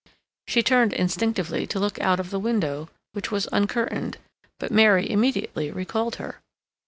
She 0.47 0.63
turned 0.63 0.93
instinctively 0.93 1.67
to 1.67 1.79
look 1.79 1.99
out 2.01 2.19
of 2.19 2.31
the 2.31 2.39
window, 2.39 2.89
which 3.11 3.29
was 3.29 3.45
uncurtained, 3.51 4.17
but 4.59 4.71
Mary 4.71 5.07
immediately 5.07 5.69
recalled 5.69 6.15
her. 6.15 6.41